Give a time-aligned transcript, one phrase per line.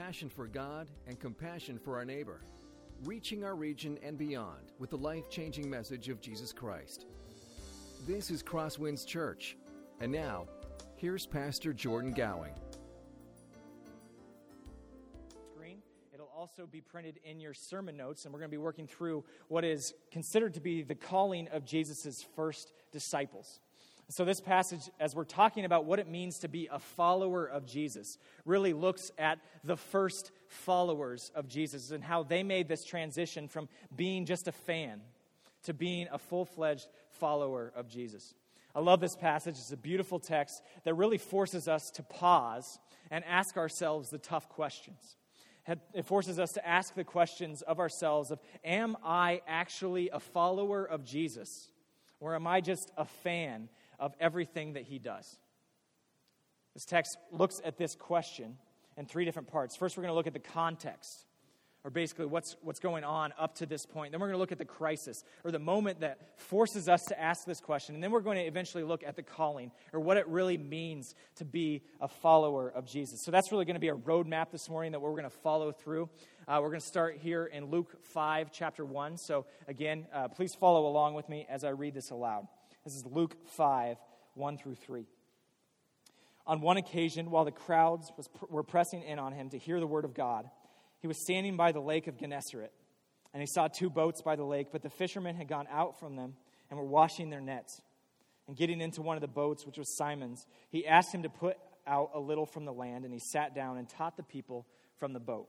[0.00, 2.40] passion for God and compassion for our neighbor,
[3.04, 7.04] reaching our region and beyond with the life changing message of Jesus Christ.
[8.06, 9.58] This is Crosswinds Church.
[10.00, 10.46] And now,
[10.96, 12.54] here's Pastor Jordan Gowing.
[15.54, 15.82] Screen.
[16.14, 19.22] It'll also be printed in your sermon notes, and we're going to be working through
[19.48, 23.60] what is considered to be the calling of Jesus' first disciples.
[24.10, 27.64] So, this passage, as we're talking about what it means to be a follower of
[27.64, 33.46] Jesus, really looks at the first followers of Jesus and how they made this transition
[33.46, 35.00] from being just a fan
[35.62, 38.34] to being a full fledged follower of Jesus.
[38.74, 39.54] I love this passage.
[39.54, 42.80] It's a beautiful text that really forces us to pause
[43.12, 45.16] and ask ourselves the tough questions.
[45.94, 50.84] It forces us to ask the questions of ourselves of am I actually a follower
[50.84, 51.68] of Jesus
[52.18, 53.68] or am I just a fan
[54.00, 55.38] of everything that he does.
[56.74, 58.56] This text looks at this question
[58.96, 59.76] in three different parts.
[59.76, 61.26] First, we're going to look at the context,
[61.84, 64.12] or basically what's, what's going on up to this point.
[64.12, 67.20] Then we're going to look at the crisis, or the moment that forces us to
[67.20, 67.94] ask this question.
[67.94, 71.14] And then we're going to eventually look at the calling, or what it really means
[71.36, 73.22] to be a follower of Jesus.
[73.24, 75.72] So that's really going to be a roadmap this morning that we're going to follow
[75.72, 76.08] through.
[76.46, 79.18] Uh, we're going to start here in Luke 5, chapter 1.
[79.18, 82.46] So again, uh, please follow along with me as I read this aloud.
[82.84, 83.96] This is Luke 5,
[84.34, 85.06] 1 through 3.
[86.46, 89.86] On one occasion, while the crowds was, were pressing in on him to hear the
[89.86, 90.48] word of God,
[91.00, 92.72] he was standing by the lake of Gennesaret.
[93.32, 96.16] And he saw two boats by the lake, but the fishermen had gone out from
[96.16, 96.34] them
[96.68, 97.80] and were washing their nets.
[98.48, 101.56] And getting into one of the boats, which was Simon's, he asked him to put
[101.86, 104.66] out a little from the land, and he sat down and taught the people
[104.98, 105.48] from the boat.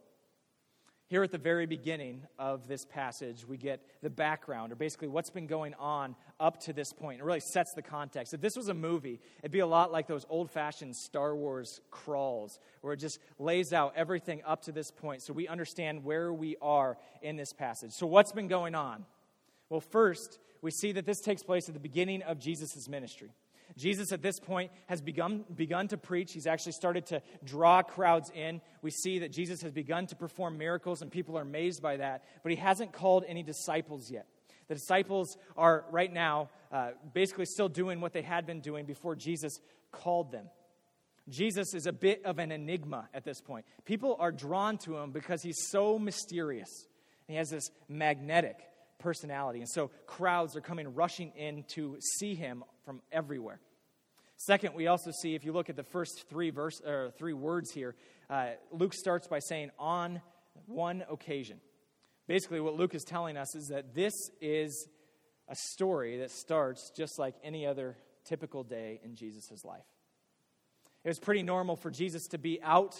[1.11, 5.29] Here at the very beginning of this passage, we get the background, or basically what's
[5.29, 7.19] been going on up to this point.
[7.19, 8.33] It really sets the context.
[8.33, 11.81] If this was a movie, it'd be a lot like those old fashioned Star Wars
[11.91, 16.31] crawls, where it just lays out everything up to this point so we understand where
[16.31, 17.91] we are in this passage.
[17.91, 19.03] So, what's been going on?
[19.67, 23.31] Well, first, we see that this takes place at the beginning of Jesus' ministry.
[23.77, 26.33] Jesus, at this point, has begun, begun to preach.
[26.33, 28.61] He's actually started to draw crowds in.
[28.81, 32.23] We see that Jesus has begun to perform miracles, and people are amazed by that,
[32.43, 34.27] but he hasn't called any disciples yet.
[34.67, 39.15] The disciples are right now uh, basically still doing what they had been doing before
[39.15, 39.59] Jesus
[39.91, 40.45] called them.
[41.29, 43.65] Jesus is a bit of an enigma at this point.
[43.85, 46.87] People are drawn to him because he's so mysterious.
[47.27, 48.57] He has this magnetic
[49.01, 49.59] personality.
[49.59, 53.59] And so crowds are coming rushing in to see him from everywhere.
[54.37, 57.71] Second, we also see, if you look at the first three, verse, or three words
[57.71, 57.95] here,
[58.29, 60.21] uh, Luke starts by saying, on
[60.65, 61.59] one occasion.
[62.27, 64.87] Basically, what Luke is telling us is that this is
[65.47, 69.85] a story that starts just like any other typical day in Jesus' life.
[71.03, 72.95] It was pretty normal for Jesus to be out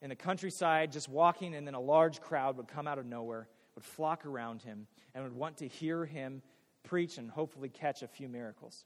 [0.00, 3.48] in the countryside just walking, and then a large crowd would come out of nowhere,
[3.78, 6.42] would flock around him, and would want to hear him
[6.82, 8.84] preach and hopefully catch a few miracles.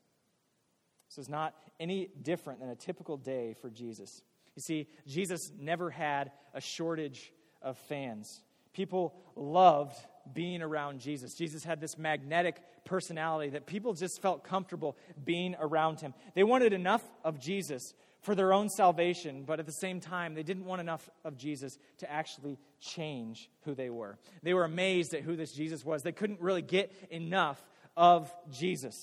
[1.08, 4.20] This is not any different than a typical day for Jesus.
[4.54, 7.32] You see, Jesus never had a shortage
[7.62, 8.42] of fans.
[8.74, 9.96] People loved
[10.34, 11.34] being around Jesus.
[11.34, 16.12] Jesus had this magnetic personality that people just felt comfortable being around him.
[16.34, 20.42] They wanted enough of Jesus for their own salvation, but at the same time, they
[20.42, 24.18] didn't want enough of Jesus to actually change who they were.
[24.42, 26.02] They were amazed at who this Jesus was.
[26.02, 27.62] They couldn't really get enough
[27.96, 28.94] of Jesus.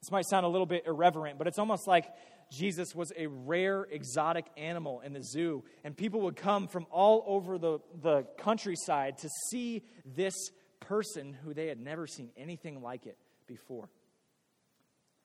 [0.00, 2.06] This might sound a little bit irreverent, but it's almost like
[2.50, 7.24] Jesus was a rare exotic animal in the zoo, and people would come from all
[7.26, 10.34] over the, the countryside to see this
[10.80, 13.16] person who they had never seen anything like it
[13.46, 13.88] before.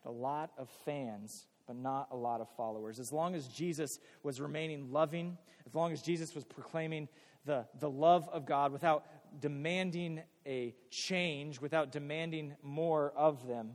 [0.06, 3.00] A lot of fans, but not a lot of followers.
[3.00, 5.38] As long as Jesus was remaining loving,
[5.68, 7.08] as long as Jesus was proclaiming
[7.46, 9.06] the, the love of God without
[9.40, 13.70] demanding a change, without demanding more of them,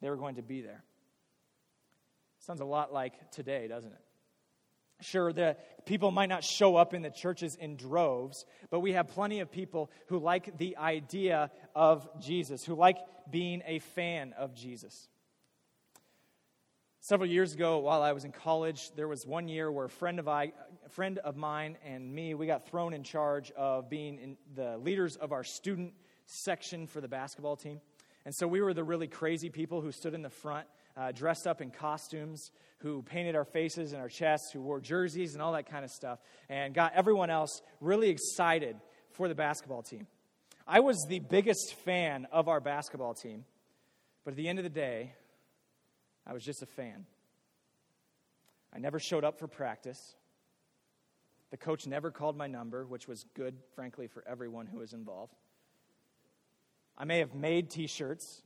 [0.00, 0.82] they were going to be there.
[2.38, 4.00] Sounds a lot like today, doesn't it?
[5.02, 9.08] Sure, the people might not show up in the churches in droves, but we have
[9.08, 12.96] plenty of people who like the idea of Jesus, who like
[13.30, 15.10] being a fan of Jesus.
[17.06, 20.18] Several years ago, while I was in college, there was one year where a friend
[20.18, 20.52] of, I,
[20.86, 25.16] a friend of mine and me, we got thrown in charge of being the leaders
[25.16, 25.92] of our student
[26.24, 27.82] section for the basketball team.
[28.24, 30.66] And so we were the really crazy people who stood in the front,
[30.96, 35.34] uh, dressed up in costumes, who painted our faces and our chests, who wore jerseys
[35.34, 38.76] and all that kind of stuff, and got everyone else really excited
[39.10, 40.06] for the basketball team.
[40.66, 43.44] I was the biggest fan of our basketball team,
[44.24, 45.12] but at the end of the day,
[46.26, 47.06] I was just a fan.
[48.74, 50.16] I never showed up for practice.
[51.50, 55.34] The coach never called my number, which was good, frankly, for everyone who was involved.
[56.96, 58.42] I may have made t shirts,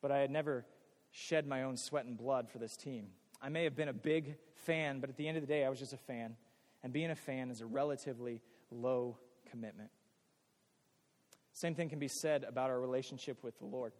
[0.00, 0.66] but I had never
[1.10, 3.08] shed my own sweat and blood for this team.
[3.40, 5.68] I may have been a big fan, but at the end of the day, I
[5.68, 6.36] was just a fan.
[6.82, 9.18] And being a fan is a relatively low
[9.50, 9.90] commitment.
[11.52, 13.92] Same thing can be said about our relationship with the Lord.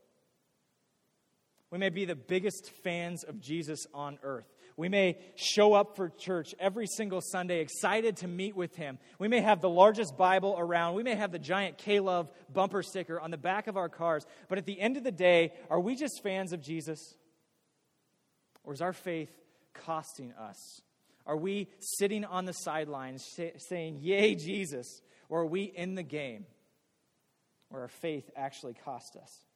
[1.72, 4.44] We may be the biggest fans of Jesus on earth.
[4.76, 8.98] We may show up for church every single Sunday excited to meet with him.
[9.19, 10.96] We may have the largest Bible around.
[10.96, 14.26] We may have the giant K Love bumper sticker on the back of our cars.
[14.50, 17.14] But at the end of the day, are we just fans of Jesus?
[18.64, 19.30] Or is our faith
[19.72, 20.82] costing us?
[21.24, 23.24] Are we sitting on the sidelines
[23.56, 25.00] saying, Yay, Jesus?
[25.30, 26.44] Or are we in the game
[27.70, 29.46] where our faith actually cost us?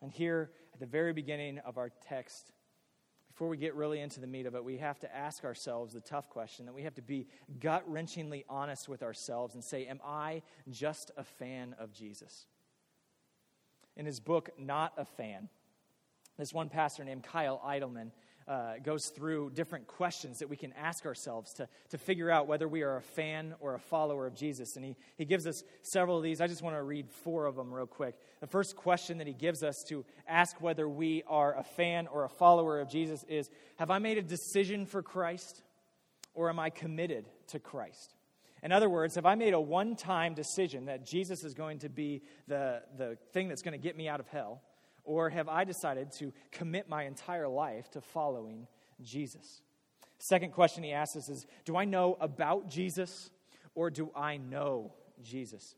[0.00, 0.50] And here
[0.82, 2.50] the very beginning of our text,
[3.28, 6.00] before we get really into the meat of it, we have to ask ourselves the
[6.00, 7.28] tough question that we have to be
[7.60, 12.46] gut wrenchingly honest with ourselves and say, Am I just a fan of Jesus?
[13.96, 15.48] In his book, Not a Fan,
[16.36, 18.10] this one pastor named Kyle Idleman
[18.48, 22.68] uh, goes through different questions that we can ask ourselves to, to figure out whether
[22.68, 24.76] we are a fan or a follower of Jesus.
[24.76, 26.40] And he, he gives us several of these.
[26.40, 28.16] I just want to read four of them real quick.
[28.40, 32.24] The first question that he gives us to ask whether we are a fan or
[32.24, 35.62] a follower of Jesus is Have I made a decision for Christ
[36.34, 38.14] or am I committed to Christ?
[38.62, 41.88] In other words, have I made a one time decision that Jesus is going to
[41.88, 44.62] be the, the thing that's going to get me out of hell?
[45.04, 48.66] Or have I decided to commit my entire life to following
[49.02, 49.62] Jesus?
[50.18, 53.30] Second question he asks us is Do I know about Jesus
[53.74, 55.74] or do I know Jesus?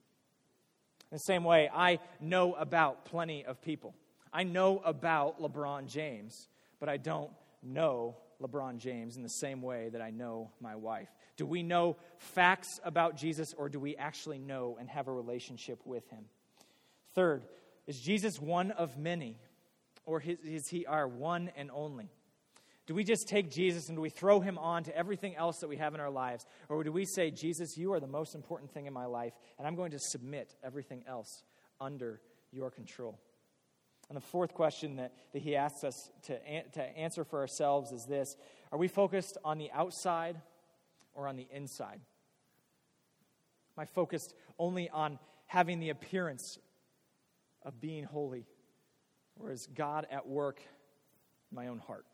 [1.10, 3.94] In the same way, I know about plenty of people.
[4.32, 6.48] I know about LeBron James,
[6.80, 7.30] but I don't
[7.62, 11.08] know LeBron James in the same way that I know my wife.
[11.36, 15.80] Do we know facts about Jesus or do we actually know and have a relationship
[15.84, 16.24] with him?
[17.14, 17.44] Third,
[17.86, 19.38] is Jesus one of many,
[20.04, 22.10] or is he our one and only?
[22.86, 25.68] Do we just take Jesus and do we throw him on to everything else that
[25.68, 26.44] we have in our lives?
[26.68, 29.66] Or do we say, Jesus, you are the most important thing in my life, and
[29.66, 31.42] I'm going to submit everything else
[31.80, 32.20] under
[32.52, 33.18] your control?
[34.10, 38.04] And the fourth question that, that he asks us to, to answer for ourselves is
[38.04, 38.36] this
[38.70, 40.36] Are we focused on the outside
[41.14, 42.00] or on the inside?
[43.76, 46.58] Am I focused only on having the appearance
[47.64, 48.46] of being holy?
[49.40, 50.60] Or is God at work
[51.50, 52.06] in my own heart?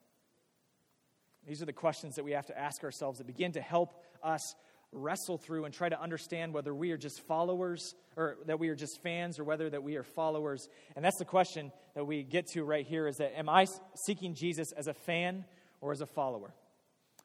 [1.47, 4.55] These are the questions that we have to ask ourselves that begin to help us
[4.93, 8.75] wrestle through and try to understand whether we are just followers or that we are
[8.75, 10.69] just fans or whether that we are followers.
[10.97, 14.35] And that's the question that we get to right here is that am I seeking
[14.35, 15.45] Jesus as a fan
[15.81, 16.53] or as a follower?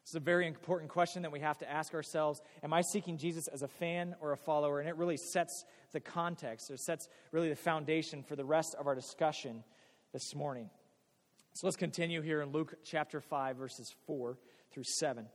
[0.06, 2.40] It's a very important question that we have to ask ourselves.
[2.62, 4.80] Am I seeking Jesus as a fan or a follower?
[4.80, 8.86] And it really sets the context, it sets really the foundation for the rest of
[8.86, 9.64] our discussion
[10.14, 10.70] this morning.
[11.54, 14.38] So let's continue here in Luke chapter 5, verses 4
[14.72, 15.26] through 7.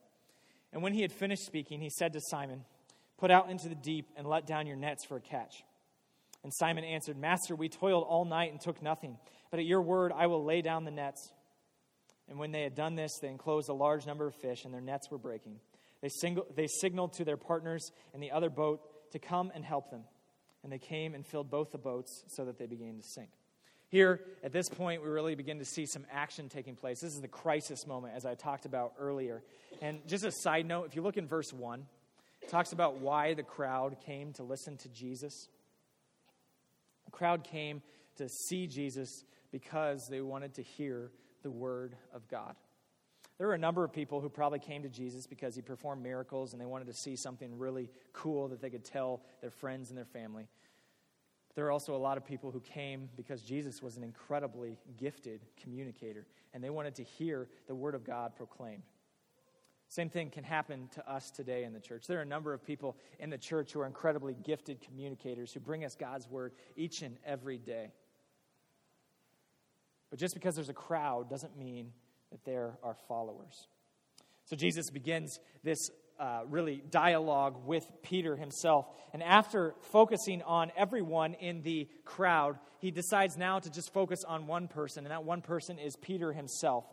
[0.73, 2.65] And when he had finished speaking, he said to Simon,
[3.19, 5.65] Put out into the deep and let down your nets for a catch.
[6.45, 9.19] And Simon answered, Master, we toiled all night and took nothing,
[9.51, 11.33] but at your word I will lay down the nets.
[12.31, 14.81] And when they had done this, they enclosed a large number of fish, and their
[14.81, 15.57] nets were breaking.
[16.01, 18.81] They, single, they signaled to their partners in the other boat
[19.13, 20.05] to come and help them.
[20.63, 23.31] And they came and filled both the boats so that they began to sink.
[23.89, 27.01] Here, at this point, we really begin to see some action taking place.
[27.01, 29.43] This is the crisis moment, as I talked about earlier.
[29.83, 31.85] And just a side note, if you look in verse 1,
[32.43, 35.49] it talks about why the crowd came to listen to Jesus.
[37.07, 37.83] The crowd came
[38.17, 41.11] to see Jesus because they wanted to hear
[41.43, 42.55] the Word of God.
[43.39, 46.53] There were a number of people who probably came to Jesus because he performed miracles
[46.53, 49.97] and they wanted to see something really cool that they could tell their friends and
[49.97, 50.47] their family.
[51.49, 54.77] But there were also a lot of people who came because Jesus was an incredibly
[54.99, 58.83] gifted communicator and they wanted to hear the Word of God proclaimed.
[59.89, 62.07] Same thing can happen to us today in the church.
[62.07, 65.59] There are a number of people in the church who are incredibly gifted communicators who
[65.59, 67.91] bring us God's Word each and every day.
[70.11, 71.93] But just because there's a crowd doesn't mean
[72.31, 73.69] that there are followers.
[74.45, 78.87] So Jesus begins this uh, really dialogue with Peter himself.
[79.13, 84.47] And after focusing on everyone in the crowd, he decides now to just focus on
[84.47, 86.85] one person, and that one person is Peter himself.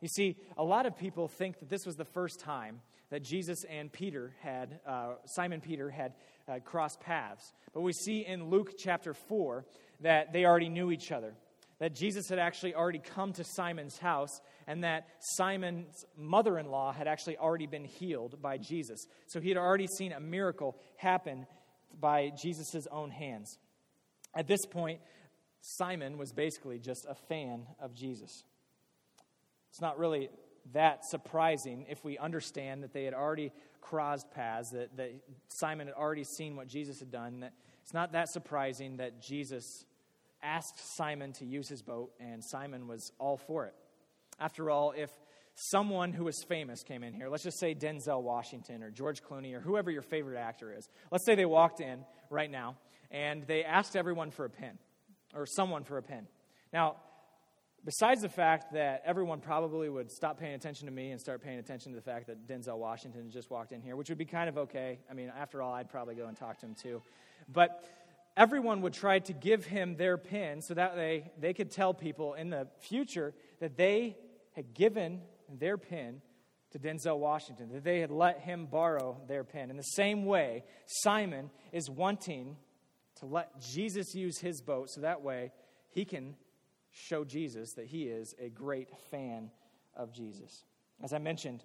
[0.00, 2.80] You see, a lot of people think that this was the first time
[3.10, 6.12] that Jesus and Peter had, uh, Simon Peter had
[6.48, 7.52] uh, crossed paths.
[7.72, 9.64] But we see in Luke chapter 4
[10.00, 11.34] that they already knew each other
[11.78, 16.92] that Jesus had actually already come to Simon's house and that Simon's mother in law
[16.92, 19.06] had actually already been healed by Jesus.
[19.26, 21.46] So he had already seen a miracle happen
[21.98, 23.58] by Jesus' own hands.
[24.34, 25.00] At this point,
[25.60, 28.44] Simon was basically just a fan of Jesus.
[29.70, 30.30] It's not really
[30.72, 35.12] that surprising if we understand that they had already crossed paths, that, that
[35.48, 37.40] Simon had already seen what Jesus had done.
[37.40, 37.52] That
[37.82, 39.84] it's not that surprising that Jesus
[40.42, 43.74] asked Simon to use his boat, and Simon was all for it.
[44.38, 45.10] After all, if
[45.54, 49.54] someone who was famous came in here, let's just say Denzel Washington or George Clooney
[49.54, 52.76] or whoever your favorite actor is, let's say they walked in right now
[53.10, 54.78] and they asked everyone for a pen
[55.34, 56.26] or someone for a pen.
[56.72, 56.96] Now,
[57.84, 61.58] besides the fact that everyone probably would stop paying attention to me and start paying
[61.58, 64.48] attention to the fact that Denzel Washington just walked in here, which would be kind
[64.50, 64.98] of okay.
[65.10, 67.00] I mean, after all, I'd probably go and talk to him too.
[67.48, 67.82] But
[68.36, 72.34] everyone would try to give him their pin so that they, they could tell people
[72.34, 74.16] in the future that they
[74.52, 76.20] had given their pin
[76.72, 79.70] to Denzel Washington, that they had let him borrow their pen.
[79.70, 82.56] In the same way, Simon is wanting
[83.20, 85.52] to let Jesus use his boat so that way
[85.90, 86.34] he can
[86.90, 89.50] show Jesus that he is a great fan
[89.94, 90.64] of Jesus.
[91.02, 91.64] As I mentioned,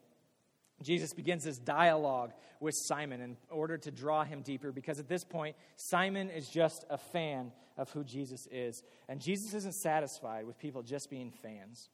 [0.83, 5.23] Jesus begins this dialogue with Simon in order to draw him deeper because at this
[5.23, 8.83] point, Simon is just a fan of who Jesus is.
[9.07, 11.89] And Jesus isn't satisfied with people just being fans.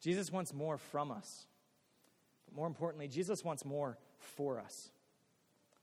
[0.00, 1.46] Jesus wants more from us.
[2.46, 4.90] But more importantly, Jesus wants more for us.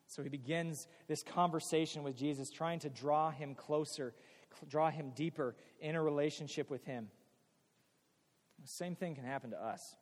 [0.07, 4.13] So he begins this conversation with Jesus, trying to draw him closer,
[4.67, 7.09] draw him deeper in a relationship with him.
[8.61, 9.95] The same thing can happen to us.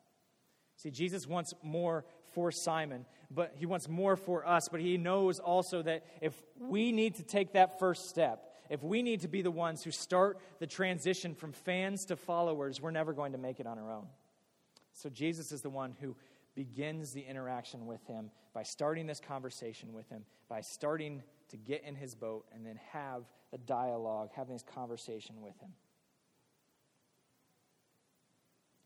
[0.81, 5.38] See, Jesus wants more for Simon, but he wants more for us, but he knows
[5.38, 9.43] also that if we need to take that first step, if we need to be
[9.43, 13.59] the ones who start the transition from fans to followers, we're never going to make
[13.59, 14.07] it on our own.
[14.93, 16.15] So Jesus is the one who
[16.55, 21.83] begins the interaction with him by starting this conversation with him, by starting to get
[21.83, 23.21] in his boat and then have
[23.53, 25.73] a dialogue, having this conversation with him.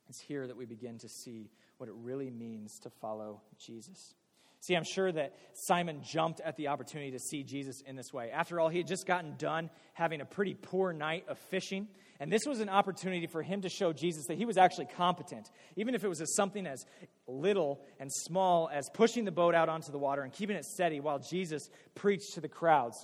[0.09, 4.13] It's here that we begin to see what it really means to follow Jesus.
[4.61, 8.31] See, I'm sure that Simon jumped at the opportunity to see Jesus in this way.
[8.31, 11.87] After all, he had just gotten done having a pretty poor night of fishing,
[12.19, 15.51] and this was an opportunity for him to show Jesus that he was actually competent,
[15.75, 16.83] even if it was something as
[17.27, 20.99] little and small as pushing the boat out onto the water and keeping it steady
[20.99, 22.97] while Jesus preached to the crowds.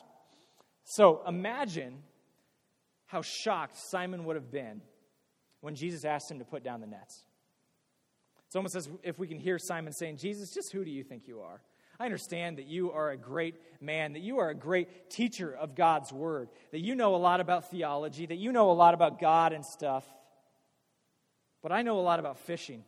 [0.83, 2.01] So imagine
[3.05, 4.81] how shocked Simon would have been
[5.59, 7.23] when Jesus asked him to put down the nets.
[8.51, 11.25] It's almost as if we can hear Simon saying, Jesus, just who do you think
[11.25, 11.61] you are?
[11.97, 15.73] I understand that you are a great man, that you are a great teacher of
[15.73, 19.21] God's word, that you know a lot about theology, that you know a lot about
[19.21, 20.05] God and stuff.
[21.61, 22.83] But I know a lot about fishing.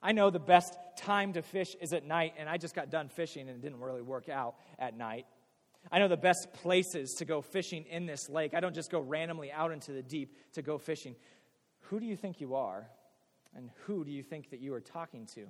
[0.00, 3.08] I know the best time to fish is at night, and I just got done
[3.08, 5.26] fishing and it didn't really work out at night.
[5.90, 8.54] I know the best places to go fishing in this lake.
[8.54, 11.16] I don't just go randomly out into the deep to go fishing.
[11.88, 12.88] Who do you think you are?
[13.54, 15.46] And who do you think that you are talking to?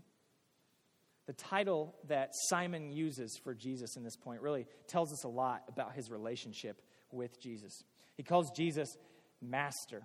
[1.26, 5.62] The title that Simon uses for Jesus in this point really tells us a lot
[5.69, 7.85] about his relationship with Jesus.
[8.16, 8.97] He calls Jesus
[9.40, 10.02] master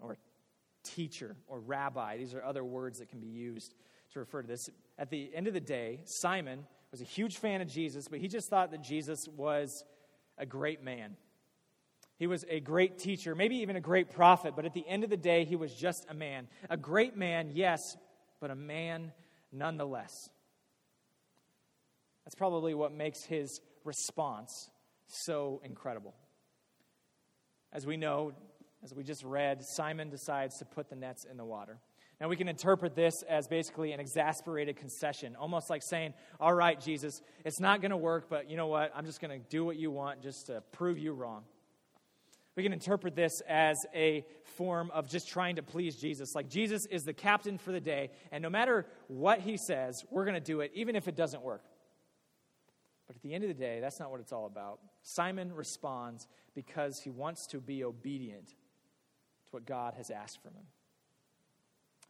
[0.00, 0.16] or
[0.82, 2.16] teacher or rabbi.
[2.16, 3.74] These are other words that can be used
[4.12, 4.68] to refer to this.
[4.98, 8.28] At the end of the day, Simon was a huge fan of Jesus, but he
[8.28, 9.84] just thought that Jesus was
[10.38, 11.16] a great man.
[12.22, 15.10] He was a great teacher, maybe even a great prophet, but at the end of
[15.10, 16.46] the day, he was just a man.
[16.70, 17.96] A great man, yes,
[18.40, 19.10] but a man
[19.50, 20.30] nonetheless.
[22.24, 24.70] That's probably what makes his response
[25.08, 26.14] so incredible.
[27.72, 28.34] As we know,
[28.84, 31.80] as we just read, Simon decides to put the nets in the water.
[32.20, 36.80] Now, we can interpret this as basically an exasperated concession, almost like saying, All right,
[36.80, 38.92] Jesus, it's not going to work, but you know what?
[38.94, 41.42] I'm just going to do what you want just to prove you wrong.
[42.54, 46.34] We can interpret this as a form of just trying to please Jesus.
[46.34, 50.24] Like Jesus is the captain for the day, and no matter what he says, we're
[50.24, 51.64] going to do it, even if it doesn't work.
[53.06, 54.80] But at the end of the day, that's not what it's all about.
[55.02, 58.54] Simon responds because he wants to be obedient to
[59.50, 60.66] what God has asked from him.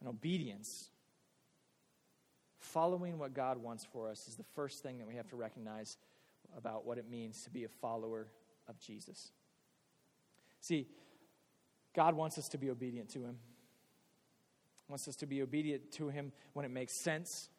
[0.01, 0.89] And obedience,
[2.57, 5.97] following what God wants for us, is the first thing that we have to recognize
[6.57, 8.27] about what it means to be a follower
[8.67, 9.31] of Jesus.
[10.63, 10.87] See,
[11.93, 13.35] God wants us to be obedient to Him.
[14.87, 17.49] Wants us to be obedient to Him when it makes sense.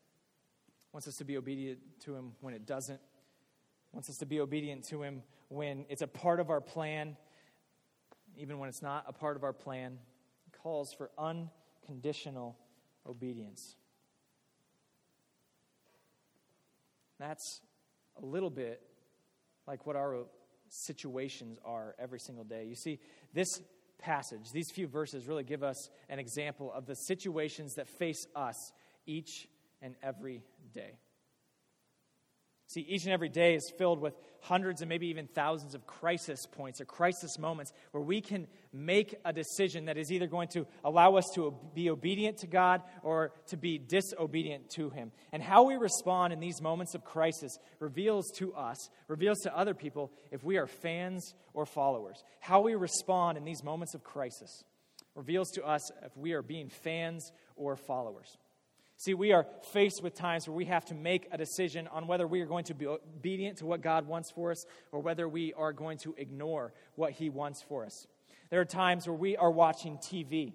[0.90, 3.00] Wants us to be obedient to Him when it doesn't.
[3.92, 7.18] Wants us to be obedient to Him when it's a part of our plan.
[8.38, 9.98] even when it's not a part of our plan,
[10.62, 12.56] calls for unconditional
[13.06, 13.76] obedience.
[17.18, 17.60] That's
[18.20, 18.80] a little bit
[19.66, 20.24] like what our
[20.74, 22.64] situations are every single day.
[22.64, 22.98] You see,
[23.32, 23.60] this
[23.98, 28.72] passage, these few verses really give us an example of the situations that face us
[29.06, 29.48] each
[29.80, 30.98] and every day.
[32.66, 34.14] See, each and every day is filled with
[34.44, 39.14] hundreds and maybe even thousands of crisis points or crisis moments where we can make
[39.24, 43.32] a decision that is either going to allow us to be obedient to God or
[43.46, 45.12] to be disobedient to Him.
[45.32, 49.72] And how we respond in these moments of crisis reveals to us, reveals to other
[49.72, 52.22] people if we are fans or followers.
[52.40, 54.64] How we respond in these moments of crisis
[55.14, 58.36] reveals to us if we are being fans or followers.
[58.96, 62.26] See, we are faced with times where we have to make a decision on whether
[62.26, 65.52] we are going to be obedient to what God wants for us or whether we
[65.54, 68.06] are going to ignore what He wants for us.
[68.50, 70.52] There are times where we are watching TV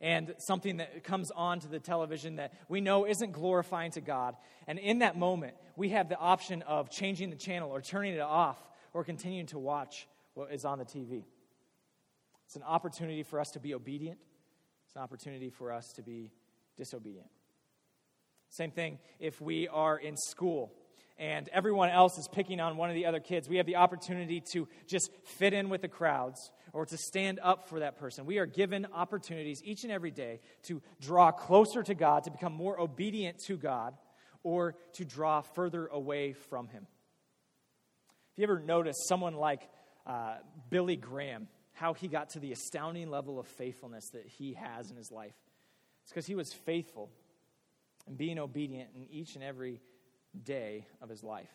[0.00, 4.34] and something that comes onto the television that we know isn't glorifying to God.
[4.66, 8.20] And in that moment, we have the option of changing the channel or turning it
[8.20, 8.58] off
[8.94, 11.24] or continuing to watch what is on the TV.
[12.46, 14.18] It's an opportunity for us to be obedient,
[14.86, 16.32] it's an opportunity for us to be
[16.80, 17.28] disobedient.
[18.48, 20.72] Same thing if we are in school
[21.18, 23.46] and everyone else is picking on one of the other kids.
[23.46, 27.68] We have the opportunity to just fit in with the crowds or to stand up
[27.68, 28.24] for that person.
[28.24, 32.54] We are given opportunities each and every day to draw closer to God, to become
[32.54, 33.94] more obedient to God,
[34.42, 36.86] or to draw further away from Him.
[36.86, 39.68] Have you ever noticed someone like
[40.06, 40.36] uh,
[40.70, 44.96] Billy Graham, how he got to the astounding level of faithfulness that he has in
[44.96, 45.34] his life?
[46.10, 47.08] It's because he was faithful
[48.08, 49.80] and being obedient in each and every
[50.42, 51.52] day of his life.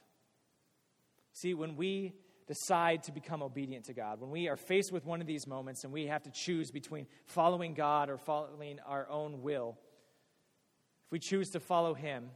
[1.34, 2.14] See, when we
[2.48, 5.84] decide to become obedient to God, when we are faced with one of these moments
[5.84, 9.76] and we have to choose between following God or following our own will,
[11.08, 12.30] if we choose to follow Him,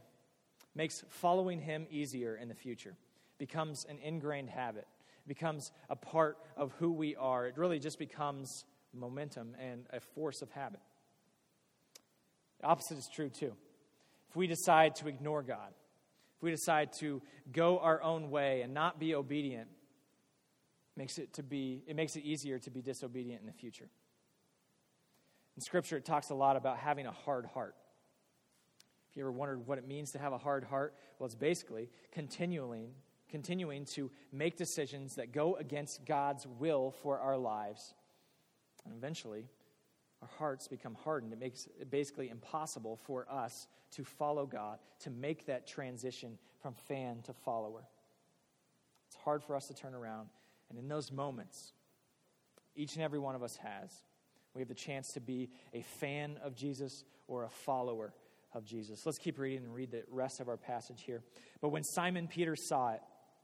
[0.74, 2.98] makes following Him easier in the future,
[3.38, 4.86] becomes an ingrained habit,
[5.26, 7.46] becomes a part of who we are.
[7.46, 10.80] It really just becomes momentum and a force of habit.
[12.60, 13.52] The opposite is true too.
[14.28, 15.72] If we decide to ignore God,
[16.36, 17.20] if we decide to
[17.52, 19.68] go our own way and not be obedient,
[20.96, 23.88] makes it to be it makes it easier to be disobedient in the future.
[25.56, 27.74] In scripture it talks a lot about having a hard heart.
[29.10, 31.88] If you ever wondered what it means to have a hard heart, well it's basically
[32.12, 32.92] continuing
[33.30, 37.94] continuing to make decisions that go against God's will for our lives.
[38.84, 39.46] And eventually
[40.22, 41.32] our hearts become hardened.
[41.32, 46.74] It makes it basically impossible for us to follow God, to make that transition from
[46.74, 47.84] fan to follower.
[49.08, 50.28] It's hard for us to turn around.
[50.68, 51.72] And in those moments,
[52.76, 53.90] each and every one of us has,
[54.54, 58.12] we have the chance to be a fan of Jesus or a follower
[58.52, 59.06] of Jesus.
[59.06, 61.22] Let's keep reading and read the rest of our passage here.
[61.60, 63.00] But when Simon Peter saw it,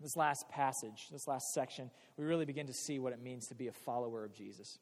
[0.00, 3.54] this last passage, this last section, we really begin to see what it means to
[3.54, 4.78] be a follower of Jesus.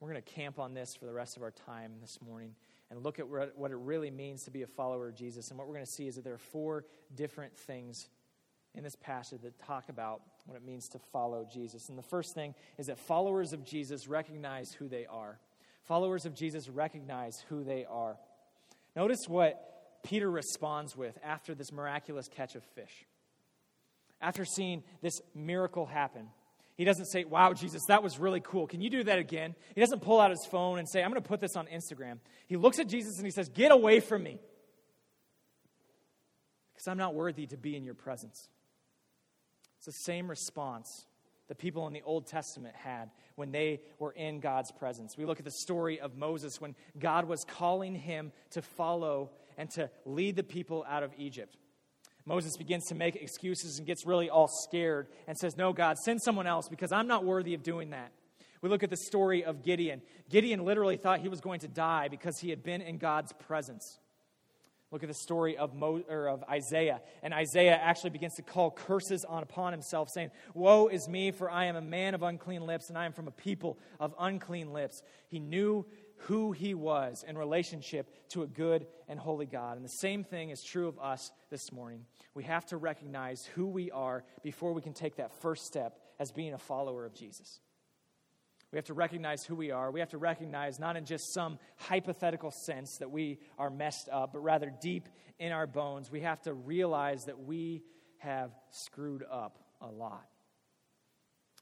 [0.00, 2.54] We're going to camp on this for the rest of our time this morning
[2.90, 5.48] and look at what it really means to be a follower of Jesus.
[5.48, 8.08] And what we're going to see is that there are four different things
[8.74, 11.88] in this passage that talk about what it means to follow Jesus.
[11.88, 15.40] And the first thing is that followers of Jesus recognize who they are.
[15.84, 18.16] Followers of Jesus recognize who they are.
[18.94, 23.06] Notice what Peter responds with after this miraculous catch of fish
[24.26, 26.26] after seeing this miracle happen.
[26.76, 28.66] He doesn't say, Wow, Jesus, that was really cool.
[28.66, 29.54] Can you do that again?
[29.74, 32.18] He doesn't pull out his phone and say, I'm going to put this on Instagram.
[32.48, 34.40] He looks at Jesus and he says, Get away from me.
[36.74, 38.48] Because I'm not worthy to be in your presence.
[39.78, 41.06] It's the same response
[41.48, 45.16] the people in the Old Testament had when they were in God's presence.
[45.16, 49.70] We look at the story of Moses when God was calling him to follow and
[49.70, 51.56] to lead the people out of Egypt.
[52.26, 56.20] Moses begins to make excuses and gets really all scared and says, No, God, send
[56.20, 58.12] someone else because I'm not worthy of doing that.
[58.60, 60.02] We look at the story of Gideon.
[60.28, 64.00] Gideon literally thought he was going to die because he had been in God's presence.
[64.90, 67.00] Look at the story of, Mo, or of Isaiah.
[67.22, 71.50] And Isaiah actually begins to call curses on upon himself, saying, Woe is me, for
[71.50, 74.72] I am a man of unclean lips, and I am from a people of unclean
[74.72, 75.02] lips.
[75.28, 75.84] He knew
[76.20, 79.76] who he was in relationship to a good and holy God.
[79.76, 82.04] And the same thing is true of us this morning.
[82.34, 86.32] We have to recognize who we are before we can take that first step as
[86.32, 87.60] being a follower of Jesus.
[88.72, 89.90] We have to recognize who we are.
[89.90, 94.32] We have to recognize not in just some hypothetical sense that we are messed up,
[94.32, 96.10] but rather deep in our bones.
[96.10, 97.84] We have to realize that we
[98.18, 100.26] have screwed up a lot.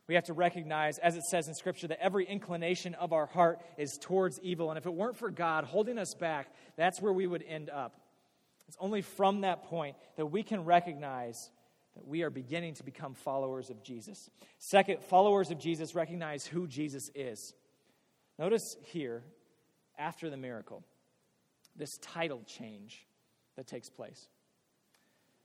[0.07, 3.61] We have to recognize, as it says in Scripture, that every inclination of our heart
[3.79, 4.71] is towards evil.
[4.71, 8.01] And if it weren't for God holding us back, that's where we would end up.
[8.69, 11.51] It's only from that point that we can recognize
[11.95, 14.29] that we are beginning to become followers of Jesus.
[14.59, 17.55] Second, followers of Jesus recognize who Jesus is.
[18.39, 19.23] Notice here,
[19.97, 20.83] after the miracle,
[21.77, 23.07] this title change
[23.57, 24.29] that takes place.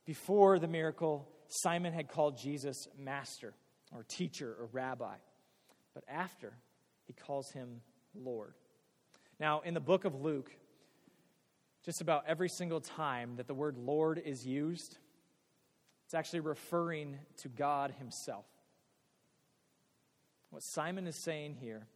[0.06, 3.54] Before the miracle, Simon had called Jesus master
[3.96, 5.16] or teacher or rabbi.
[5.94, 6.54] But after,
[7.08, 7.82] he calls him
[8.16, 8.54] Lord.
[9.40, 10.52] Now, in the book of Luke,
[11.84, 14.98] just about every single time that the word Lord is used,
[16.06, 18.46] it's actually referring to God Himself.
[20.50, 21.88] What Simon is saying here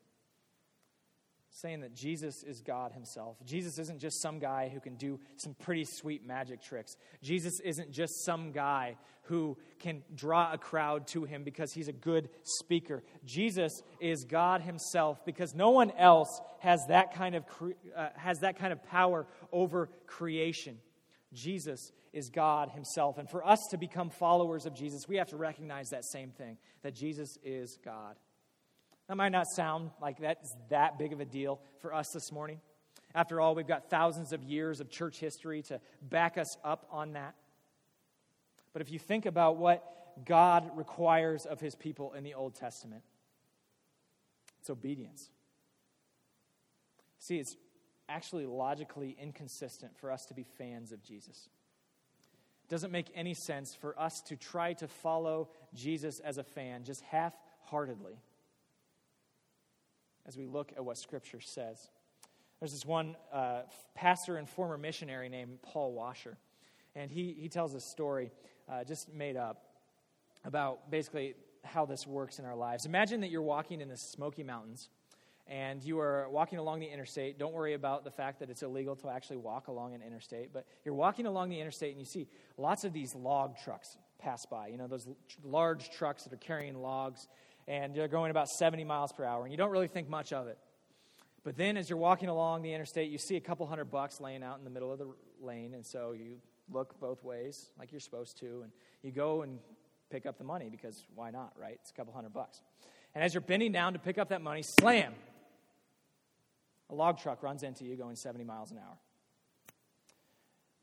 [1.53, 3.37] saying that Jesus is God himself.
[3.45, 6.95] Jesus isn't just some guy who can do some pretty sweet magic tricks.
[7.21, 11.93] Jesus isn't just some guy who can draw a crowd to him because he's a
[11.93, 13.03] good speaker.
[13.23, 17.45] Jesus is God himself because no one else has that kind of
[17.95, 20.79] uh, has that kind of power over creation.
[21.33, 23.19] Jesus is God himself.
[23.19, 26.57] And for us to become followers of Jesus, we have to recognize that same thing
[26.81, 28.15] that Jesus is God.
[29.07, 32.61] That might not sound like that's that big of a deal for us this morning.
[33.15, 37.13] After all, we've got thousands of years of church history to back us up on
[37.13, 37.35] that.
[38.71, 43.03] But if you think about what God requires of his people in the Old Testament,
[44.59, 45.29] it's obedience.
[47.19, 47.55] See, it's
[48.09, 51.49] actually logically inconsistent for us to be fans of Jesus.
[52.63, 56.83] It doesn't make any sense for us to try to follow Jesus as a fan
[56.83, 57.33] just half
[57.65, 58.17] heartedly
[60.27, 61.89] as we look at what Scripture says.
[62.59, 63.63] There's this one uh,
[63.95, 66.37] pastor and former missionary named Paul Washer,
[66.95, 68.31] and he, he tells a story
[68.71, 69.63] uh, just made up
[70.45, 72.85] about basically how this works in our lives.
[72.85, 74.89] Imagine that you're walking in the Smoky Mountains
[75.47, 77.37] and you are walking along the interstate.
[77.37, 80.65] Don't worry about the fact that it's illegal to actually walk along an interstate, but
[80.85, 84.67] you're walking along the interstate and you see lots of these log trucks pass by.
[84.67, 85.07] You know, those
[85.43, 87.27] large trucks that are carrying logs
[87.67, 90.47] and they're going about 70 miles per hour, and you don't really think much of
[90.47, 90.57] it.
[91.43, 94.43] But then, as you're walking along the interstate, you see a couple hundred bucks laying
[94.43, 95.07] out in the middle of the
[95.41, 96.37] lane, and so you
[96.71, 98.71] look both ways like you're supposed to, and
[99.01, 99.59] you go and
[100.09, 101.77] pick up the money because why not, right?
[101.81, 102.61] It's a couple hundred bucks.
[103.13, 105.13] And as you're bending down to pick up that money, slam!
[106.89, 108.97] A log truck runs into you going 70 miles an hour.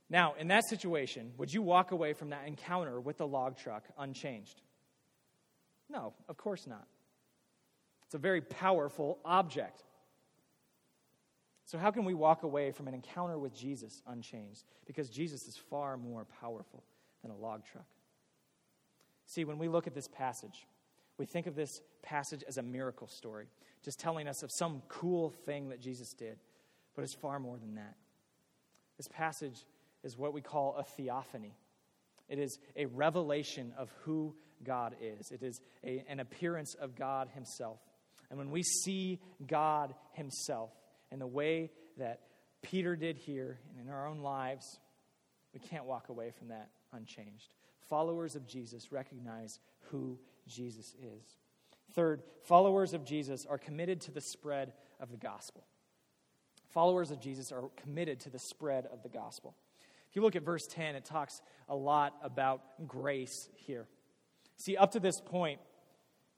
[0.08, 3.84] Now, in that situation, would you walk away from that encounter with the log truck
[3.96, 4.60] unchanged?
[5.90, 6.87] No, of course not.
[8.05, 9.85] It's a very powerful object.
[11.64, 14.64] So, how can we walk away from an encounter with Jesus unchanged?
[14.87, 16.83] Because Jesus is far more powerful
[17.22, 17.87] than a log truck.
[19.26, 20.66] See, when we look at this passage,
[21.18, 23.46] we think of this passage as a miracle story,
[23.85, 26.38] just telling us of some cool thing that Jesus did.
[26.96, 27.94] But it's far more than that.
[28.96, 29.64] This passage
[30.03, 31.55] is what we call a theophany.
[32.29, 37.29] It is a revelation of who God is, it is a, an appearance of God
[37.35, 37.81] Himself.
[38.29, 40.70] And when we see God Himself
[41.11, 42.20] in the way that
[42.62, 44.79] Peter did here and in our own lives,
[45.53, 47.55] we can't walk away from that unchanged.
[47.88, 49.59] Followers of Jesus recognize
[49.90, 51.37] who Jesus is.
[51.94, 55.64] Third, followers of Jesus are committed to the spread of the gospel.
[56.68, 59.57] Followers of Jesus are committed to the spread of the gospel.
[60.09, 63.88] If you look at verse 10, it talks a lot about grace here.
[64.61, 65.59] See, up to this point,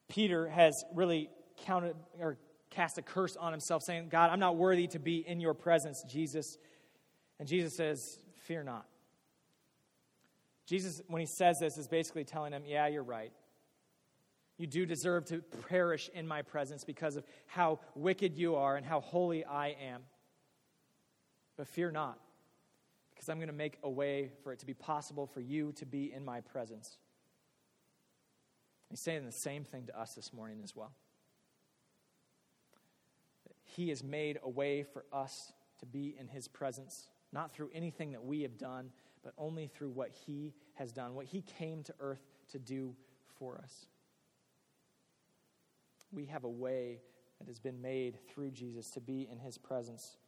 [0.09, 1.29] Peter has really
[1.65, 2.39] counted or
[2.71, 6.05] cast a curse on himself, saying, God, I'm not worthy to be in your presence,
[6.05, 6.57] Jesus.
[7.41, 8.87] And Jesus says, Fear not.
[10.67, 13.33] Jesus, when he says this, is basically telling him, Yeah, you're right.
[14.57, 18.87] You do deserve to perish in my presence because of how wicked you are and
[18.87, 20.03] how holy I am.
[21.57, 22.21] But fear not
[23.13, 25.87] because I'm going to make a way for it to be possible for you to
[25.87, 26.99] be in my presence.
[28.93, 30.93] He's saying the same thing to us this morning as well.
[33.65, 38.13] He has made a way for us to be in His presence, not through anything
[38.13, 38.91] that we have done,
[39.25, 42.95] but only through what He has done, what He came to earth to do
[43.39, 43.87] for us.
[46.13, 47.01] We have a way
[47.39, 50.19] that has been made through Jesus to be in his presence.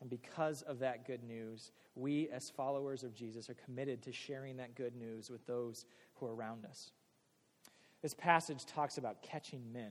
[0.00, 4.56] And because of that good news, we, as followers of Jesus, are committed to sharing
[4.58, 6.92] that good news with those who are around us.
[8.04, 9.90] This passage talks about catching men.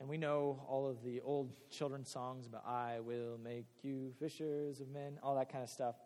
[0.00, 4.80] And we know all of the old children's songs about, I will make you fishers
[4.80, 5.96] of men, all that kind of stuff.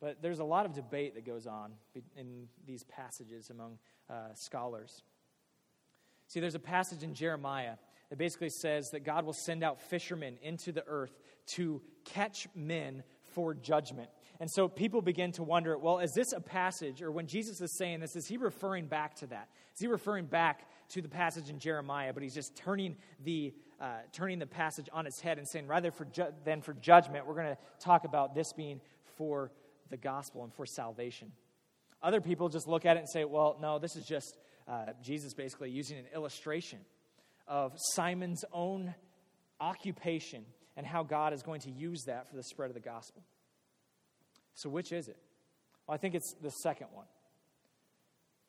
[0.00, 1.72] But there's a lot of debate that goes on
[2.16, 3.76] in these passages among
[4.08, 5.02] uh, scholars.
[6.28, 7.74] See, there's a passage in Jeremiah
[8.08, 13.02] that basically says that God will send out fishermen into the earth to catch men
[13.34, 14.08] for judgment.
[14.38, 17.76] And so people begin to wonder well, is this a passage, or when Jesus is
[17.78, 19.48] saying this, is he referring back to that?
[19.74, 23.98] Is he referring back to the passage in Jeremiah, but he's just turning the, uh,
[24.12, 27.34] turning the passage on its head and saying, rather for ju- than for judgment, we're
[27.34, 28.80] going to talk about this being
[29.16, 29.50] for
[29.90, 31.32] the gospel and for salvation.
[32.02, 34.36] Other people just look at it and say, well, no, this is just
[34.68, 36.80] uh, Jesus basically using an illustration
[37.48, 38.94] of Simon's own
[39.60, 40.44] occupation
[40.76, 43.22] and how God is going to use that for the spread of the gospel.
[44.56, 45.18] So, which is it?
[45.86, 47.06] Well, I think it's the second one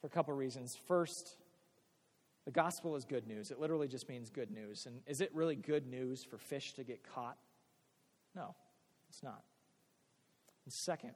[0.02, 0.76] for a couple reasons.
[0.88, 1.36] First,
[2.46, 3.52] the gospel is good news.
[3.52, 4.86] It literally just means good news.
[4.86, 7.38] And is it really good news for fish to get caught?
[8.36, 8.56] No,
[9.10, 9.44] it's not.
[10.64, 11.12] And second,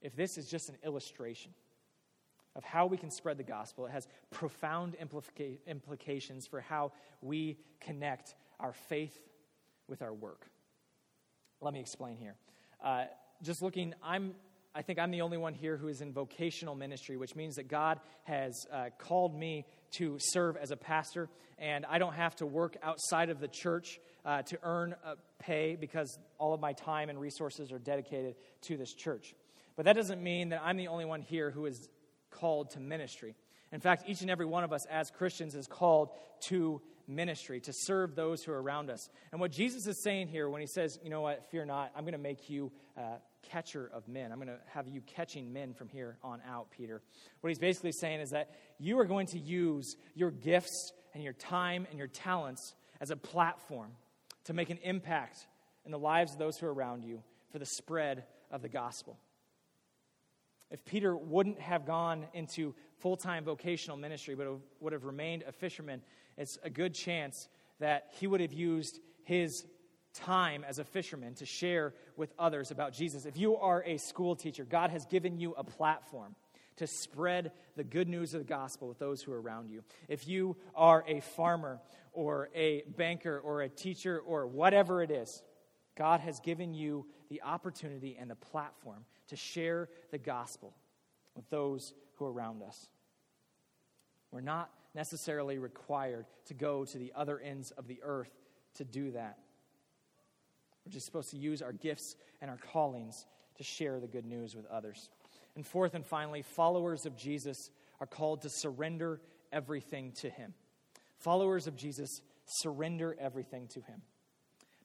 [0.00, 1.52] if this is just an illustration
[2.54, 7.58] of how we can spread the gospel, it has profound implica- implications for how we
[7.80, 9.18] connect our faith
[9.86, 10.46] with our work.
[11.60, 12.36] Let me explain here.
[12.82, 13.04] Uh,
[13.42, 14.34] just looking, I'm
[14.76, 17.66] I think I'm the only one here who is in vocational ministry, which means that
[17.66, 22.46] God has uh, called me to serve as a pastor, and I don't have to
[22.46, 24.94] work outside of the church uh, to earn
[25.38, 29.34] pay because all of my time and resources are dedicated to this church.
[29.76, 31.88] But that doesn't mean that I'm the only one here who is
[32.30, 33.34] called to ministry.
[33.72, 36.10] In fact, each and every one of us as Christians is called
[36.48, 39.08] to ministry, to serve those who are around us.
[39.32, 42.02] And what Jesus is saying here when he says, you know what, fear not, I'm
[42.02, 44.32] going to make you a uh, catcher of men.
[44.32, 47.02] I'm going to have you catching men from here on out, Peter.
[47.40, 51.32] What he's basically saying is that you are going to use your gifts and your
[51.32, 53.92] time and your talents as a platform
[54.44, 55.46] to make an impact
[55.84, 59.18] in the lives of those who are around you for the spread of the gospel.
[60.70, 64.48] If Peter wouldn't have gone into full time vocational ministry, but
[64.80, 66.02] would have remained a fisherman,
[66.36, 69.66] it's a good chance that he would have used his
[70.14, 73.26] time as a fisherman to share with others about Jesus.
[73.26, 76.34] If you are a school teacher, God has given you a platform
[76.76, 79.82] to spread the good news of the gospel with those who are around you.
[80.08, 81.80] If you are a farmer
[82.12, 85.42] or a banker or a teacher or whatever it is,
[85.96, 90.74] God has given you the opportunity and the platform to share the gospel
[91.34, 92.88] with those who are around us.
[94.30, 98.32] We're not necessarily required to go to the other ends of the earth
[98.74, 99.38] to do that.
[100.84, 103.26] We're just supposed to use our gifts and our callings
[103.58, 105.10] to share the good news with others.
[105.54, 109.20] And fourth and finally, followers of Jesus are called to surrender
[109.52, 110.54] everything to Him.
[111.18, 114.02] Followers of Jesus surrender everything to Him.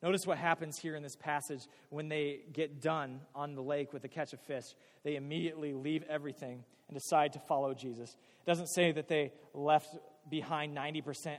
[0.01, 4.01] Notice what happens here in this passage when they get done on the lake with
[4.01, 4.73] the catch of fish.
[5.03, 8.09] They immediately leave everything and decide to follow Jesus.
[8.09, 9.95] It doesn't say that they left
[10.29, 11.37] behind 90%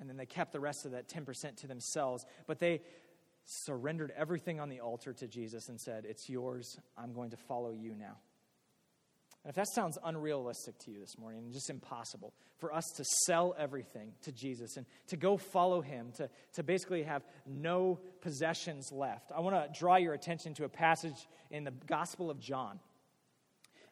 [0.00, 2.80] and then they kept the rest of that 10% to themselves, but they
[3.44, 6.78] surrendered everything on the altar to Jesus and said, It's yours.
[6.96, 8.16] I'm going to follow you now.
[9.42, 13.54] And if that sounds unrealistic to you this morning just impossible for us to sell
[13.58, 19.32] everything to Jesus and to go follow him, to, to basically have no possessions left,
[19.34, 22.80] I want to draw your attention to a passage in the Gospel of John.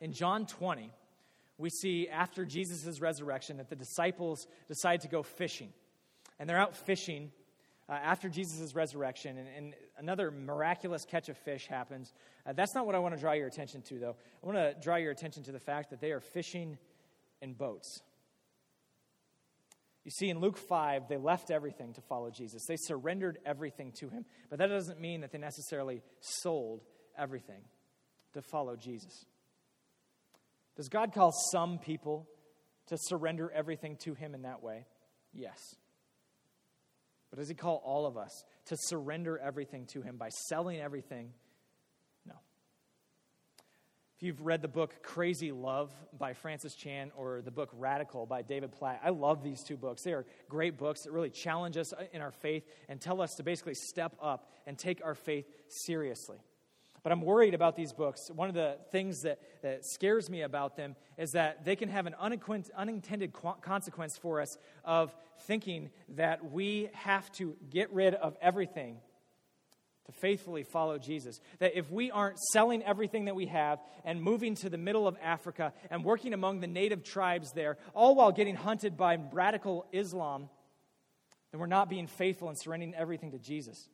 [0.00, 0.90] In John 20,
[1.56, 5.72] we see after Jesus' resurrection that the disciples decide to go fishing.
[6.38, 7.32] And they're out fishing
[7.88, 12.12] uh, after Jesus' resurrection, and, and, another miraculous catch of fish happens.
[12.46, 14.16] Uh, that's not what I want to draw your attention to, though.
[14.42, 16.76] I want to draw your attention to the fact that they are fishing
[17.40, 18.02] in boats.
[20.04, 22.64] You see, in Luke 5, they left everything to follow Jesus.
[22.66, 24.24] They surrendered everything to him.
[24.48, 26.82] But that doesn't mean that they necessarily sold
[27.16, 27.62] everything
[28.34, 29.26] to follow Jesus.
[30.76, 32.28] Does God call some people
[32.86, 34.86] to surrender everything to him in that way?
[35.34, 35.58] Yes.
[37.30, 41.32] But does he call all of us to surrender everything to him by selling everything?
[42.24, 42.34] No.
[44.16, 48.42] If you've read the book Crazy Love by Francis Chan or the book Radical by
[48.42, 50.02] David Platt, I love these two books.
[50.02, 53.42] They are great books that really challenge us in our faith and tell us to
[53.42, 56.38] basically step up and take our faith seriously.
[57.02, 58.30] But I'm worried about these books.
[58.34, 62.06] One of the things that, that scares me about them is that they can have
[62.06, 63.32] an unintended
[63.62, 68.98] consequence for us of thinking that we have to get rid of everything
[70.08, 71.40] to faithfully follow Jesus.
[71.58, 75.16] That if we aren't selling everything that we have and moving to the middle of
[75.22, 80.48] Africa and working among the native tribes there, all while getting hunted by radical Islam,
[81.52, 83.88] then we're not being faithful and surrendering everything to Jesus.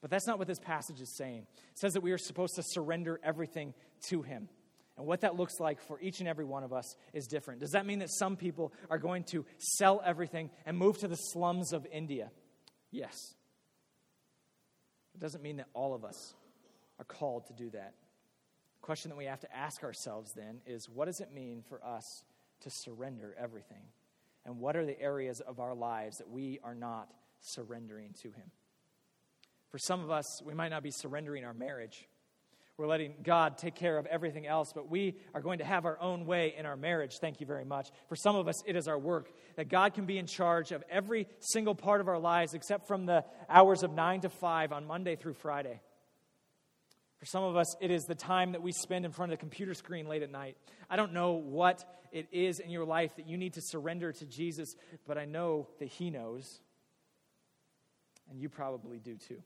[0.00, 1.46] But that's not what this passage is saying.
[1.72, 3.74] It says that we are supposed to surrender everything
[4.08, 4.48] to Him.
[4.96, 7.60] And what that looks like for each and every one of us is different.
[7.60, 11.16] Does that mean that some people are going to sell everything and move to the
[11.16, 12.30] slums of India?
[12.90, 13.34] Yes.
[15.14, 16.34] It doesn't mean that all of us
[16.98, 17.94] are called to do that.
[18.80, 21.84] The question that we have to ask ourselves then is what does it mean for
[21.84, 22.22] us
[22.60, 23.84] to surrender everything?
[24.44, 27.08] And what are the areas of our lives that we are not
[27.40, 28.50] surrendering to Him?
[29.70, 32.08] For some of us, we might not be surrendering our marriage.
[32.76, 36.00] We're letting God take care of everything else, but we are going to have our
[36.00, 37.18] own way in our marriage.
[37.20, 37.90] Thank you very much.
[38.08, 40.82] For some of us, it is our work that God can be in charge of
[40.90, 44.86] every single part of our lives except from the hours of 9 to 5 on
[44.86, 45.78] Monday through Friday.
[47.18, 49.42] For some of us, it is the time that we spend in front of the
[49.42, 50.56] computer screen late at night.
[50.88, 54.24] I don't know what it is in your life that you need to surrender to
[54.24, 54.74] Jesus,
[55.06, 56.62] but I know that He knows,
[58.30, 59.42] and you probably do too.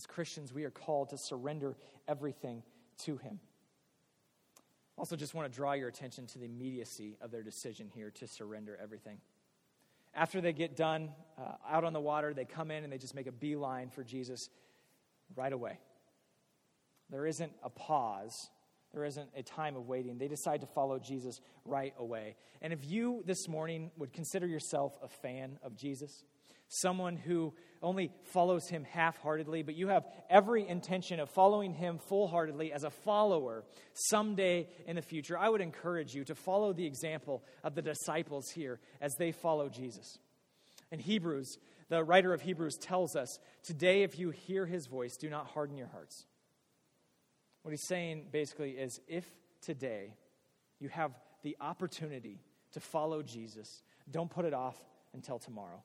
[0.00, 1.76] As Christians, we are called to surrender
[2.08, 2.62] everything
[3.00, 3.38] to Him.
[4.96, 8.26] Also, just want to draw your attention to the immediacy of their decision here to
[8.26, 9.18] surrender everything.
[10.14, 13.14] After they get done uh, out on the water, they come in and they just
[13.14, 14.48] make a beeline for Jesus
[15.36, 15.78] right away.
[17.10, 18.48] There isn't a pause.
[18.94, 20.16] There isn't a time of waiting.
[20.16, 22.36] They decide to follow Jesus right away.
[22.62, 26.24] And if you this morning would consider yourself a fan of Jesus,
[26.70, 27.52] someone who
[27.82, 32.72] only follows him half heartedly, but you have every intention of following him full heartedly
[32.72, 37.42] as a follower someday in the future, I would encourage you to follow the example
[37.64, 40.18] of the disciples here as they follow Jesus.
[40.92, 45.28] In Hebrews, the writer of Hebrews tells us today, if you hear his voice, do
[45.28, 46.26] not harden your hearts.
[47.62, 49.26] What he's saying basically is if
[49.60, 50.14] today
[50.78, 52.40] you have the opportunity
[52.72, 54.76] to follow Jesus, don't put it off
[55.14, 55.82] until tomorrow.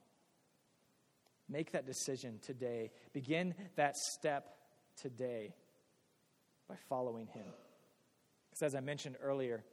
[1.47, 2.91] Make that decision today.
[3.13, 4.55] Begin that step
[4.99, 5.53] today
[6.67, 7.45] by following Him.
[8.49, 9.63] Because as I mentioned earlier,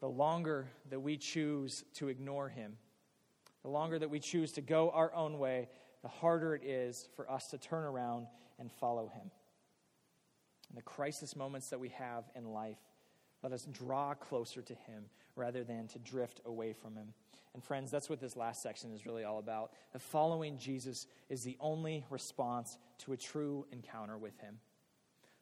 [0.00, 2.76] the longer that we choose to ignore Him,
[3.62, 5.68] the longer that we choose to go our own way,
[6.02, 8.26] the harder it is for us to turn around
[8.58, 9.30] and follow Him.
[10.70, 12.78] In the crisis moments that we have in life,
[13.42, 15.04] let us draw closer to Him
[15.36, 17.14] rather than to drift away from Him.
[17.54, 19.72] And friends, that's what this last section is really all about.
[19.92, 24.58] That following Jesus is the only response to a true encounter with Him.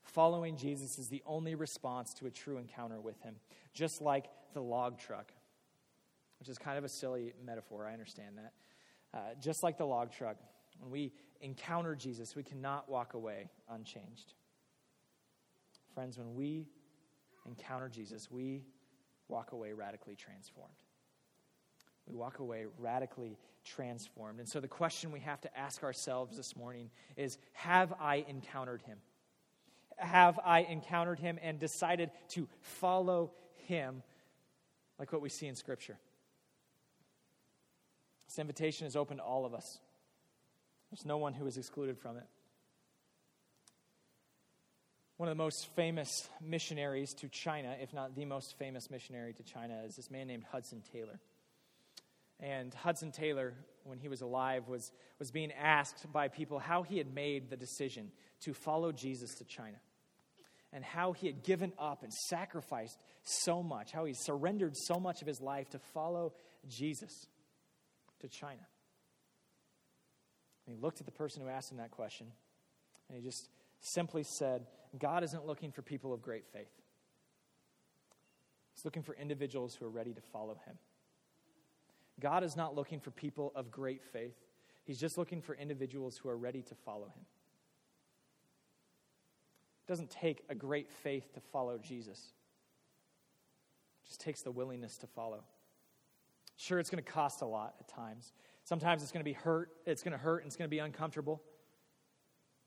[0.03, 3.37] Following Jesus is the only response to a true encounter with Him.
[3.75, 5.33] Just like the log truck,
[6.41, 8.53] which is kind of a silly metaphor, I understand that.
[9.17, 10.37] Uh, just like the log truck,
[10.81, 14.35] when we encounter Jesus, we cannot walk away unchanged.
[15.95, 16.67] Friends, when we
[17.47, 18.65] encounter Jesus, we
[19.29, 20.75] walk away radically transformed.
[22.07, 24.41] We walk away radically transformed.
[24.41, 28.83] And so the question we have to ask ourselves this morning is Have I encountered
[28.83, 28.99] him?
[29.99, 33.33] Have I encountered him and decided to follow
[33.67, 34.03] him
[34.99, 35.99] like what we see in Scripture?
[38.27, 39.79] This invitation is open to all of us.
[40.91, 42.25] There's no one who is excluded from it.
[45.17, 49.43] One of the most famous missionaries to China, if not the most famous missionary to
[49.43, 51.21] China, is this man named Hudson Taylor.
[52.41, 56.99] And Hudson Taylor, when he was alive, was, was being asked by people how he
[56.99, 58.11] had made the decision
[58.45, 59.77] to follow Jesus to China
[60.73, 65.21] and how he had given up and sacrificed so much, how he surrendered so much
[65.21, 66.33] of his life to follow
[66.69, 67.27] Jesus
[68.21, 68.61] to China.
[70.67, 72.29] And he looked at the person who asked him that question,
[73.09, 73.49] and he just
[73.81, 74.67] simply said,
[74.99, 76.71] God isn't looking for people of great faith.
[78.75, 80.79] He's looking for individuals who are ready to follow him.
[82.21, 84.37] God is not looking for people of great faith.
[84.85, 87.25] He's just looking for individuals who are ready to follow him.
[89.87, 92.33] It doesn't take a great faith to follow Jesus.
[94.05, 95.45] It just takes the willingness to follow.
[96.57, 98.33] Sure, it's going to cost a lot at times.
[98.65, 100.79] Sometimes it's going to be hurt, it's going to hurt, and it's going to be
[100.79, 101.43] uncomfortable.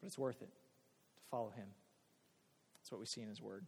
[0.01, 1.67] But it's worth it to follow him.
[2.75, 3.65] That's what we see in his word.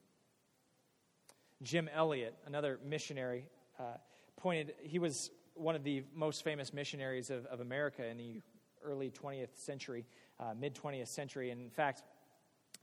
[1.62, 3.46] Jim Elliot, another missionary,
[3.80, 3.98] uh,
[4.36, 8.42] pointed, he was one of the most famous missionaries of, of America in the
[8.84, 10.06] early 20th century,
[10.40, 11.52] uh, mid 20th century.
[11.52, 12.04] And in fact,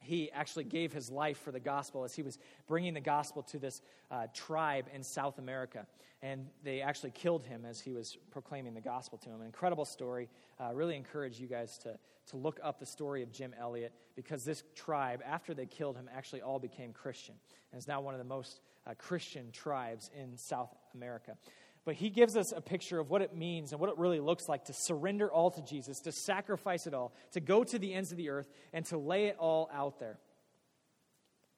[0.00, 3.58] he actually gave his life for the gospel as he was bringing the gospel to
[3.58, 5.86] this uh, tribe in South America.
[6.22, 9.40] And they actually killed him as he was proclaiming the gospel to him.
[9.40, 10.28] An incredible story.
[10.60, 14.44] Uh, really encourage you guys to, to look up the story of Jim Elliot because
[14.44, 17.34] this tribe, after they killed him, actually all became Christian
[17.72, 21.36] and is now one of the most uh, Christian tribes in South America.
[21.84, 24.48] But he gives us a picture of what it means and what it really looks
[24.48, 28.12] like to surrender all to Jesus, to sacrifice it all, to go to the ends
[28.12, 30.18] of the earth, and to lay it all out there.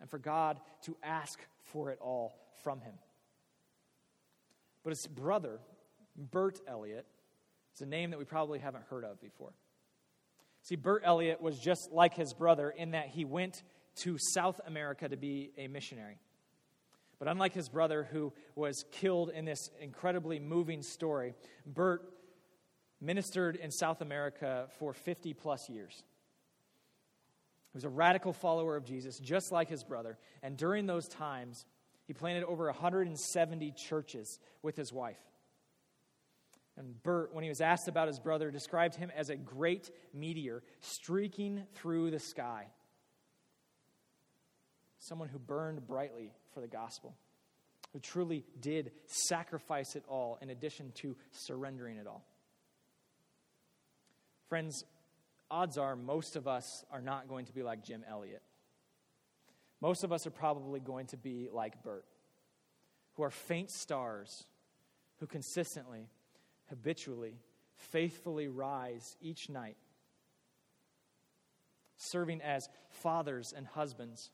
[0.00, 2.94] And for God to ask for it all from him.
[4.82, 5.60] But his brother,
[6.16, 7.06] Bert Elliot,
[7.74, 9.52] is a name that we probably haven't heard of before.
[10.62, 13.62] See, Bert Elliot was just like his brother in that he went
[13.96, 16.18] to South America to be a missionary.
[17.18, 21.34] But unlike his brother, who was killed in this incredibly moving story,
[21.66, 22.02] Bert
[23.00, 26.02] ministered in South America for 50 plus years.
[27.72, 30.18] He was a radical follower of Jesus, just like his brother.
[30.42, 31.66] And during those times,
[32.06, 35.18] he planted over 170 churches with his wife.
[36.76, 40.62] And Bert, when he was asked about his brother, described him as a great meteor
[40.80, 42.66] streaking through the sky.
[45.04, 47.14] Someone who burned brightly for the gospel,
[47.92, 52.24] who truly did sacrifice it all in addition to surrendering it all.
[54.48, 54.82] Friends,
[55.50, 58.40] odds are most of us are not going to be like Jim Elliot.
[59.82, 62.06] Most of us are probably going to be like Bert,
[63.12, 64.46] who are faint stars
[65.20, 66.08] who consistently,
[66.70, 67.34] habitually,
[67.76, 69.76] faithfully rise each night,
[71.98, 74.30] serving as fathers and husbands,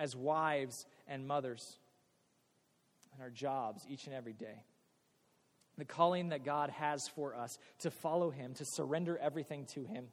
[0.00, 1.78] as wives and mothers
[3.12, 4.64] and our jobs each and every day.
[5.78, 10.06] The calling that God has for us to follow Him, to surrender everything to Him,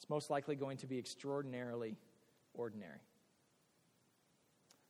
[0.00, 1.96] is most likely going to be extraordinarily
[2.54, 3.00] ordinary.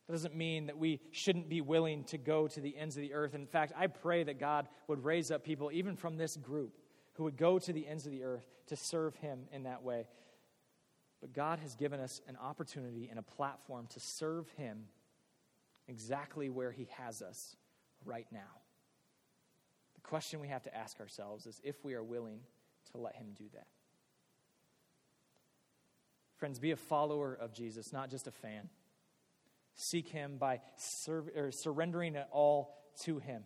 [0.07, 3.13] That doesn't mean that we shouldn't be willing to go to the ends of the
[3.13, 3.33] earth.
[3.33, 6.77] In fact, I pray that God would raise up people, even from this group,
[7.13, 10.07] who would go to the ends of the earth to serve Him in that way.
[11.21, 14.85] But God has given us an opportunity and a platform to serve Him
[15.87, 17.55] exactly where He has us
[18.05, 18.61] right now.
[19.95, 22.39] The question we have to ask ourselves is if we are willing
[22.91, 23.67] to let Him do that.
[26.37, 28.69] Friends, be a follower of Jesus, not just a fan.
[29.75, 33.43] Seek Him by sur- surrendering it all to Him.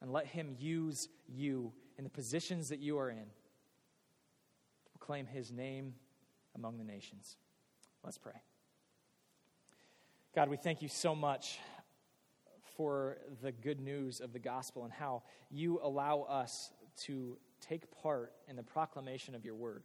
[0.00, 5.52] And let Him use you in the positions that you are in to proclaim His
[5.52, 5.94] name
[6.58, 7.36] among the nations.
[8.04, 8.40] Let's pray.
[10.34, 11.58] God, we thank you so much
[12.76, 18.32] for the good news of the gospel and how you allow us to take part
[18.48, 19.82] in the proclamation of your word.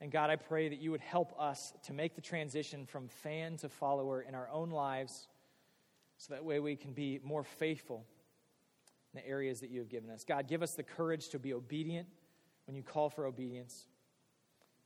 [0.00, 3.56] And God, I pray that you would help us to make the transition from fan
[3.58, 5.28] to follower in our own lives
[6.16, 8.06] so that way we can be more faithful
[9.12, 10.24] in the areas that you have given us.
[10.24, 12.08] God, give us the courage to be obedient
[12.66, 13.86] when you call for obedience.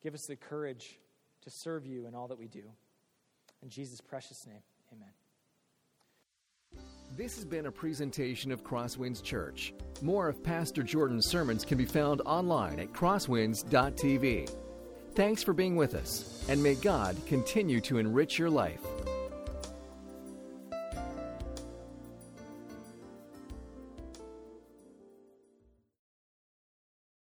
[0.04, 1.00] Give us the courage
[1.44, 2.64] to serve you in all that we do.
[3.62, 5.08] In Jesus' precious name, amen.
[7.16, 9.72] This has been a presentation of Crosswinds Church.
[10.02, 14.54] More of Pastor Jordan's sermons can be found online at crosswinds.tv.
[15.14, 18.82] Thanks for being with us, and may God continue to enrich your life.